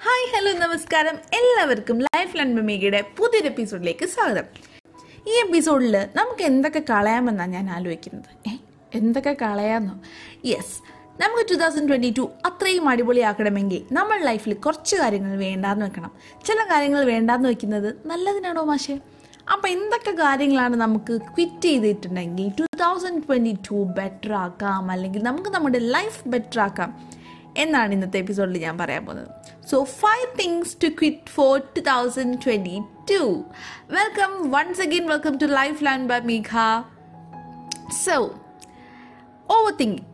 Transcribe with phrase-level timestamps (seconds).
[0.00, 1.16] Hi hello നമസ്കാരം.
[1.34, 4.44] എല്ലാവർക്കും life land മെമേഗയുടെ പുതിയൊരു എപ്പിസോഡിലേക്ക് സ്വാഗതം.
[5.28, 8.30] ഈ എപ്പിസോഡിൽ നമുക്ക് എന്തൊക്കെ കളയാമെന്നാണ് ഞാൻ ആലോചിക്കുന്നത്?
[8.48, 8.52] ഏ
[8.94, 9.94] എന്തൊക്കെ കളയാമെന്നോ
[10.44, 10.76] യെസ്
[11.22, 16.12] നമുക്ക് ടു തൗസൻഡ് ട്വന്റി ടു അത്രയും അടിപൊളിയാക്കണമെങ്കിൽ നമ്മൾ ലൈഫിൽ കുറച്ച് കാര്യങ്ങൾ വേണ്ടാന്ന് വെക്കണം.
[16.46, 18.98] ചില കാര്യങ്ങൾ വേണ്ടാന്ന് വെക്കുന്നത് നല്ലതിനാണോ മാഷേ?
[19.52, 24.90] അപ്പോൾ എന്തൊക്കെ കാര്യങ്ങളാണ് നമുക്ക് ക്വിറ്റ് ചെയ്തിട്ടുണ്ടെങ്കിൽ two thousand twenty two better ആക്കാം.
[24.90, 27.15] അല്ലെങ്കിൽ നമുക്ക് നമ്മുടെ ലൈഫ് ബെറ്റർ ആക്കാം.
[27.56, 29.30] എന്നാണ് ഇന്നത്തെ എപ്പിസോഡിൽ ഞാൻ പറയാൻ പോകുന്നത്.
[29.66, 33.44] So five things to quit for two thousand twenty two
[33.90, 36.52] welcome once again welcome to life line by Megha
[38.04, 38.16] so
[39.80, 40.04] overthinking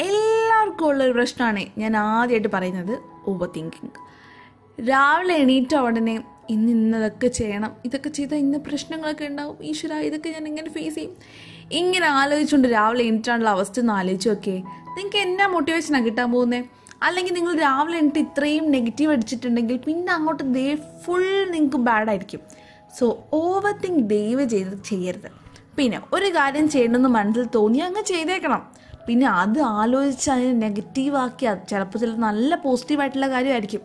[0.00, 2.98] എല്ലാവർക്കും ഉള്ളൊരു പ്രശ്നമാണ് ഞാൻ ആദ്യമായിട്ട് പറയുന്നത്
[3.30, 3.90] ഓവർ തിങ്കിങ്
[4.90, 7.72] രാവിലെ എണീറ്റ ഉടനെ ഇന്ന് ഇന്നതൊക്കെ ചെയ്യണം.
[7.84, 9.64] ഇതൊക്കെ ചെയ്താൽ ഇന്ന് പ്രശ്നങ്ങളൊക്കെ ഉണ്ടാവും.
[9.64, 11.16] ഈശ്വര ഇതൊക്കെ ഞാൻ എങ്ങനെ ഫേസ് ചെയ്യും?
[11.72, 14.56] ഇങ്ങനെ ആലോചിച്ചുകൊണ്ട് രാവിലെ എണീറ്റാണുള്ള അവസ്ഥ ഒന്ന് ആലോചിച്ച് നോക്കേ
[14.96, 16.64] നിങ്ങൾക്ക് എന്നാ മോട്ടിവേഷനാണ് കിട്ടാൻ പോകുന്നത്
[17.04, 22.40] അല്ലെങ്കിൽ നിങ്ങൾ രാവിലെ എന്നിട്ട് ഇത്രയും നെഗറ്റീവ് അടിച്ചിട്ടുണ്ടെങ്കിൽ പിന്നെ അങ്ങോട്ട് ദേ ഫുൾ നിങ്ങൾക്ക് ബാഡ് ആയിരിക്കും.
[22.98, 25.28] സോ ഓവർ തിങ്ക് ദയവ് ചെയ്ത് ചെയ്യരുത്.
[25.76, 28.62] പിന്നെ ഒരു കാര്യം ചെയ്യണമെന്ന് മനസ്സിൽ തോന്നി അങ്ങ് ചെയ്തേക്കണം.
[29.06, 33.80] പിന്നെ അത് ആലോചിച്ച് അതിനെ നെഗറ്റീവാക്കി അത് ചിലപ്പോൾ ചില നല്ല പോസിറ്റീവായിട്ടുള്ള കാര്യമായിരിക്കും.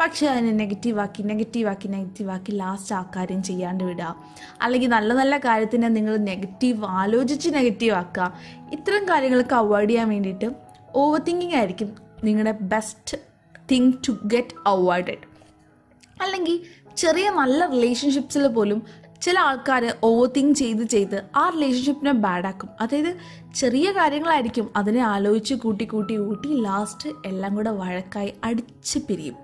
[0.00, 4.16] പക്ഷേ അതിനെ നെഗറ്റീവാക്കി നെഗറ്റീവാക്കി നെഗറ്റീവാക്കി ലാസ്റ്റ് ആ കാര്യം ചെയ്യാണ്ട് വിടുക.
[4.62, 8.32] അല്ലെങ്കിൽ നല്ല നല്ല കാര്യത്തിനെ നിങ്ങൾ നെഗറ്റീവ് ആലോചിച്ച് നെഗറ്റീവ് ആക്കുക.
[8.72, 10.50] ഇത്തരം കാര്യങ്ങളൊക്കെ അവോയ്ഡ് ചെയ്യാൻ വേണ്ടിയിട്ട്
[10.96, 12.09] ഓവർ തിങ്കിങ് ആയിരിക്കും.
[12.24, 13.16] നിങ്ങളുടെ best
[13.70, 15.24] thing to get avoided
[16.22, 16.56] അല്ലെങ്കിൽ
[16.96, 18.82] ചെറിയ നല്ല റിലേഷൻഷിപ്സിൽ പോലും
[19.22, 23.16] ചില ആൾക്കാർ ഓവർ തിങ്ക് ചെയ്ത് ചെയ്ത് ആ റിലേഷൻഷിപ്പിനെ ബാഡാക്കും അതായത്
[23.54, 29.36] ചെറിയ കാര്യങ്ങളായിരിക്കും അതിനെ ആലോചിച്ച് കൂട്ടി കൂട്ടി കൂട്ടി ലാസ്റ്റ് എല്ലാം കൂടെ വഴക്കായി അടിച്ച് പിരിയും.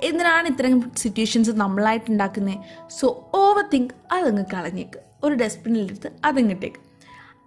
[0.00, 2.58] എന്തിനാണ് ഇത്തരം സിറ്റുവേഷൻസ് നമ്മളായിട്ട് ഉണ്ടാക്കുന്നത്
[2.90, 4.98] സോ ഓവർ തിങ്ക് അതങ്ങ് കളഞ്ഞേക്ക്.
[5.24, 6.76] ഒരു ഡസ്റ്റ്ബിനിലെടുത്ത് അതങ്ങിട്ടേക്ക്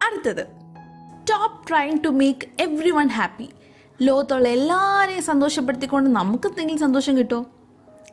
[0.06, 3.50] അടുത്തത് stop trying to make everyone happy
[4.02, 7.46] ലോകത്തുള്ള എല്ലാവരെയും സന്തോഷപ്പെടുത്തിക്കൊണ്ട് നമുക്ക് എന്തെങ്കിലും സന്തോഷം കിട്ടുമോ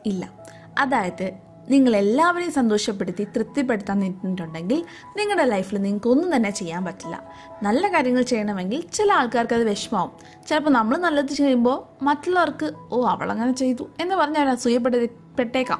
[0.05, 0.31] ഇല്ല.
[0.77, 1.33] അതായത്
[1.69, 4.83] നിങ്ങൾ എല്ലാവരെയും സന്തോഷപ്പെടുത്തി തൃപ്തിപ്പെടുത്താൻ നിന്നിട്ടുണ്ടെങ്കിൽ
[5.17, 7.23] നിങ്ങളുടെ ലൈഫിൽ നിങ്ങൾക്ക് ഒന്നും തന്നെ ചെയ്യാൻ പറ്റില്ല.
[7.63, 10.11] നല്ല കാര്യങ്ങൾ ചെയ്യണമെങ്കിൽ ചില ആൾക്കാർക്ക് അത് വിഷമാവും
[10.47, 15.79] ചിലപ്പോൾ നമ്മൾ നല്ലത് ചെയ്യുമ്പോൾ മറ്റുള്ളവർക്ക് ഓ അവളങ്ങനെ ചെയ്തു എന്ന് പറഞ്ഞ് അവർ അസൂയപ്പെട്ടേക്കാം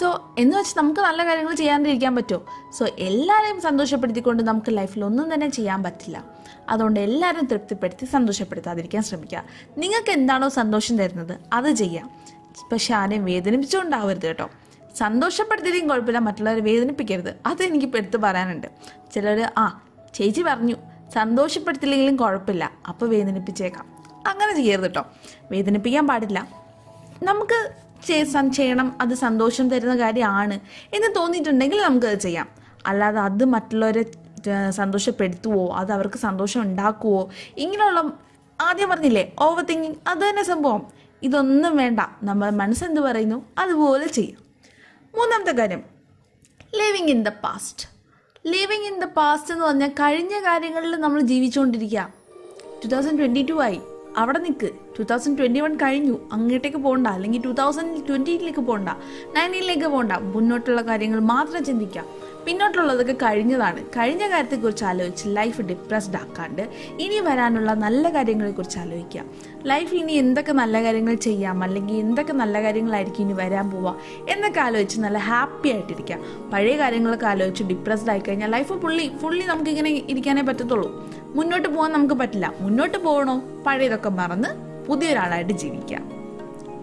[0.00, 2.40] സോ എന്ന് വെച്ച് നമുക്ക് നല്ല കാര്യങ്ങൾ ചെയ്യാണ്ടിരിക്കാൻ പറ്റുമോ
[2.78, 6.24] സോ എല്ലാവരെയും സന്തോഷപ്പെടുത്തിക്കൊണ്ട് നമുക്ക് ലൈഫിൽ ഒന്നും തന്നെ ചെയ്യാൻ പറ്റില്ല.
[6.68, 9.42] അതുകൊണ്ട് എല്ലാവരും തൃപ്തിപ്പെടുത്തി സന്തോഷപ്പെടുത്താതിരിക്കാൻ ശ്രമിക്കുക.
[9.78, 12.10] നിങ്ങൾക്ക് എന്താണോ സന്തോഷം തരുന്നത് അത് ചെയ്യാം.
[12.72, 14.50] പക്ഷെ ആരെയും വേദനിപ്പിച്ചുകൊണ്ടാവരുത് കേട്ടോ.
[14.98, 17.32] സന്തോഷപ്പെടുത്തിയതും കുഴപ്പമില്ല മറ്റുള്ളവരെ വേദനിപ്പിക്കരുത്.
[17.46, 18.66] അത് എനിക്ക് എടുത്ത് പറയാനുണ്ട്.
[19.14, 19.82] ചിലർ ആ
[20.14, 20.76] ചേച്ചി പറഞ്ഞു
[21.14, 23.86] സന്തോഷപ്പെടുത്തില്ലെങ്കിലും കുഴപ്പമില്ല അപ്പോൾ വേദനിപ്പിച്ചേക്കാം.
[24.26, 25.04] അങ്ങനെ ചെയ്യരുത് കേട്ടോ.
[25.50, 26.48] വേദനിപ്പിക്കാൻ പാടില്ല.
[27.22, 27.58] നമുക്ക്
[28.52, 30.60] ചെയ്യണം അത് സന്തോഷം തരുന്ന കാര്യമാണ്
[30.94, 32.48] എന്ന് തോന്നിയിട്ടുണ്ടെങ്കിൽ നമുക്കത് ചെയ്യാം.
[32.86, 34.04] അല്ലാതെ അത് മറ്റുള്ളവരെ
[34.70, 38.12] സന്തോഷപ്പെടുത്തുവോ അത് അവർക്ക് സന്തോഷം ഉണ്ടാക്കുവോ ഇങ്ങനെയുള്ള
[38.60, 40.86] ആദ്യം പറഞ്ഞില്ലേ ഓവർ തിങ്കിങ് അത് തന്നെ സംഭവം.
[41.22, 42.00] ഇതൊന്നും വേണ്ട.
[42.22, 43.44] നമ്മൾ മനസ്സെന്ത് പറയുന്നു?
[43.58, 44.42] അതുപോലെ ചെയ്യാം.
[45.18, 45.82] മൂന്നാമത്തെ കാര്യം
[46.74, 47.88] living in the past
[48.46, 52.12] living in the past എന്ന് പറഞ്ഞാൽ കഴിഞ്ഞ കാര്യങ്ങളിൽ നമ്മൾ ജീവിച്ചുകൊണ്ടിരിക്കുക.
[52.84, 53.80] ടു തൗസൻഡ് ട്വന്റി ടു ആയി.
[54.16, 54.70] അവിടെ നിൽക്ക്.
[54.98, 56.18] ടു തൗസൻഡ് ട്വന്റി വൺ കഴിഞ്ഞു.
[56.32, 57.06] അങ്ങോട്ടേക്ക് പോകണ്ട.
[57.06, 58.88] അല്ലെങ്കിൽ ടു തൗസൻഡ് ട്വന്റിയിലേക്ക് പോകണ്ട.
[59.36, 60.12] നയന്റീനിലേക്ക് പോകണ്ട.
[60.12, 62.04] മുന്നോട്ടുള്ള കാര്യങ്ങൾ മാത്രം ചിന്തിക്കാം.
[62.46, 63.84] പിന്നോട്ടുള്ളതൊക്കെ കഴിഞ്ഞതാണ്.
[63.84, 66.68] കഴിഞ്ഞ കാര്യത്തെക്കുറിച്ച് ആലോചിച്ച് ലൈഫ് ഡിപ്രസ്ഡ് ആക്കാണ്ട്
[67.00, 69.24] ഇനി വരാനുള്ള നല്ല കാര്യങ്ങളെക്കുറിച്ച് ആലോചിക്കുക
[69.66, 71.62] ലൈഫിൽ ഇനി എന്തൊക്കെ നല്ല കാര്യങ്ങൾ ചെയ്യാം?
[71.62, 73.96] അല്ലെങ്കിൽ എന്തൊക്കെ നല്ല കാര്യങ്ങളായിരിക്കും ഇനി വരാൻ പോവുക?
[74.28, 76.16] എന്നൊക്കെ ആലോചിച്ച് നല്ല ഹാപ്പി ആയിട്ടിരിക്കുക
[76.52, 81.10] പഴയ കാര്യങ്ങളൊക്കെ ആലോചിച്ച് ഡിപ്രസ്ഡ് ആയി കഴിഞ്ഞാൽ ലൈഫ് ഫുള്ളി ഫുള്ളി നമുക്കിങ്ങനെ ഇരിക്കാനേ പറ്റത്തുള്ളൂ.
[81.34, 82.54] മുന്നോട്ട് പോകാൻ നമുക്ക് പറ്റില്ല.
[82.60, 83.42] മുന്നോട്ട് പോകണോ?
[83.66, 86.12] പഴയതൊക്കെ മറന്ന് പുതിയൊരാളായിട്ട് ജീവിക്കാം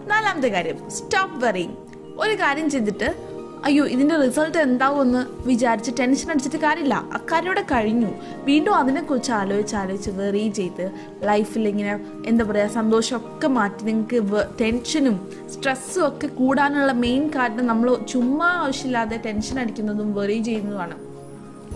[0.08, 1.76] നാലാമത്തെ കാര്യം സ്റ്റോപ്പ് വെറിങ്
[2.18, 3.30] ഒരു കാര്യം ചെയ്തിട്ട്
[3.64, 6.94] അയ്യോ ഇതിന്റെ റിസൾട്ട് എന്താവുമെന്ന് വിചാരിച്ച് ടെൻഷൻ അടിച്ചിട്ട് കാര്യമില്ല.
[7.12, 8.06] അക്കാര്യം ഇവിടെ കഴിഞ്ഞു.
[8.44, 10.90] വീണ്ടും അതിനെക്കുറിച്ച് ആലോചിച്ച് ആലോചിച്ച് വെറി ചെയ്ത്
[11.22, 18.46] ലൈഫിൽ ഇങ്ങനെ എന്താ പറയുക സന്തോഷമൊക്കെ മാറ്റി നിങ്ങൾക്ക് ടെൻഷനും സ്ട്രെസ്സും ഒക്കെ കൂടാനുള്ള മെയിൻ കാരണം നമ്മൾ ചുമ്മാ
[18.46, 20.98] ആവശ്യമില്ലാതെ ടെൻഷൻ അടിക്കുന്നതും വെറി ചെയ്യുന്നതുമാണ്.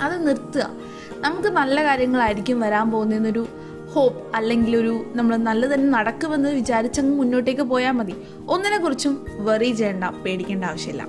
[0.02, 0.70] അത് നിർത്തുക.
[1.14, 3.48] നമുക്ക് നല്ല കാര്യങ്ങളായിരിക്കും വരാൻ പോകുന്നതെന്നൊരു
[3.94, 8.15] ഹോപ്പ് അല്ലെങ്കിൽ ഒരു നമ്മൾ നല്ലത് തന്നെ നടക്കുമെന്ന് വിചാരിച്ചങ്ങ് മുന്നോട്ടേക്ക് പോയാൽ മതി.
[8.49, 11.07] ഒന്നിനെ കുറിച്ചും വെറി ചെയ്യേണ്ട പേടിക്കേണ്ട ആവശ്യമില്ല.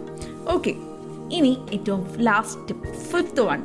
[0.48, 0.76] ഓക്കെ
[1.32, 2.76] ഇനി ഏറ്റവും last
[3.12, 3.62] fifth one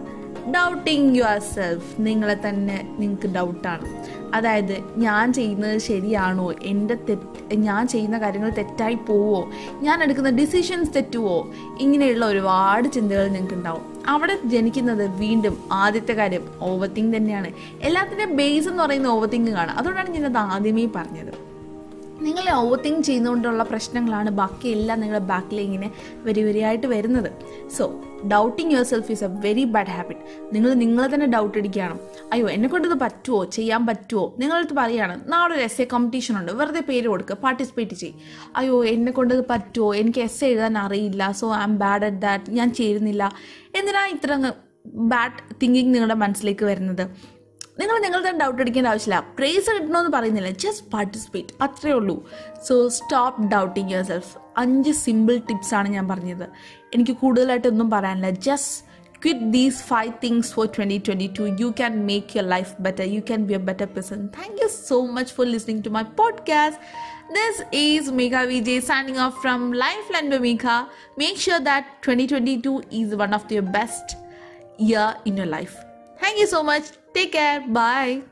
[0.55, 3.87] doubting yourself നിങ്ങളെ തന്നെ നിങ്ങൾക്ക് ഡൗട്ടാണ്
[4.35, 6.53] അതായത് ഞാൻ ചെയ്യുന്നത് ശരിയാണോ?
[6.53, 9.49] എന്റെ തെറ്റ് ഞാൻ ചെയ്യുന്ന കാര്യങ്ങൾ തെറ്റായി പോവോ?
[9.83, 11.51] ഞാൻ എടുക്കുന്ന ഡിസിഷൻസ് തെറ്റുവോ?
[11.81, 17.51] ഇങ്ങനെയുള്ള ഒരുപാട് ചിന്തകൾ നിങ്ങൾക്ക് ഉണ്ടാവും അവിടെ ജനിക്കുന്നത് വീണ്ടും ആദ്യത്തെ കാര്യം ഓവർ തിങ്ക് തന്നെയാണ്.
[17.81, 19.29] എല്ലാത്തിന്റെ ബേസ് എന്ന് പറയുന്ന ഓവർ
[19.59, 21.50] കാണാം അതുകൊണ്ടാണ് ഞാനത് ആദ്യമേ പറഞ്ഞത്.
[22.27, 25.89] നിങ്ങൾ ഓവർ തിങ്ക് ചെയ്യുന്നതുകൊണ്ടുള്ള പ്രശ്നങ്ങളാണ് ബാക്കിയെല്ലാം നിങ്ങളുടെ ബാക്കിൽ ഇങ്ങനെ
[26.27, 27.31] വരി വരിയായിട്ട് വരുന്നത്.
[27.77, 27.85] So
[28.33, 30.21] doubting yourself is a very bad habit
[30.55, 31.97] നിങ്ങൾ നിങ്ങളെ തന്നെ ഡൗട്ട് അടിക്കുകയാണ്.
[32.33, 36.53] അയ്യോ എന്നെ കൊണ്ട് ഇത് പറ്റുമോ ചെയ്യാൻ പറ്റുമോ നിങ്ങളടുത്ത് പറയുകയാണ് നാളെ ഒരു എസ് എ കോമ്പറ്റീഷൻ ഉണ്ട്.
[36.53, 38.19] വെറുതെ പേര് കൊടുക്കുക പാർട്ടിസിപ്പേറ്റ് ചെയ്യും.
[38.57, 41.31] അയ്യോ എന്നെ കൊണ്ട് ഇത് പറ്റുമോ എനിക്ക് എസ് എഴുതാൻ അറിയില്ല.
[41.41, 43.25] So I'm bad at that ഞാൻ ചേരുന്നില്ല.
[43.81, 44.53] എന്തിനാണ് ഇത്ര
[45.13, 47.05] ബാഡ് തിങ്കിങ് നിങ്ങളുടെ മനസ്സിലേക്ക് വരുന്നത്?
[47.79, 49.21] നിങ്ങൾ നിങ്ങൾ തന്നെ ഡൗട്ട് അടിക്കേണ്ട ആവശ്യമില്ല.
[49.21, 50.51] പ്രൈസ് കിട്ടണമെന്ന് പറയുന്നില്ല.
[50.51, 52.29] ജസ്റ്റ് പാർട്ടിസിപ്പേറ്റ് അത്രേ ഉള്ളൂ.
[52.69, 56.49] So stop doubting yourself അഞ്ച് സിമ്പിൾ ടിപ്സാണ് ഞാൻ പറഞ്ഞത്.
[56.95, 58.31] എനിക്ക് കൂടുതലായിട്ടൊന്നും പറയാനില്ല.
[58.31, 58.91] Just
[59.23, 63.21] quit these five things for twenty twenty two you can make your life better you
[63.21, 66.81] can be a better person thank you so much for listening to my podcast
[67.35, 70.89] This is Megha Vijay signing off from Lifeline by Megha.
[71.17, 74.17] Make sure that 2022 is one of your best
[74.79, 75.77] year in your life.
[76.21, 77.00] Thank you so much.
[77.13, 77.61] Take care.
[77.61, 78.30] Bye.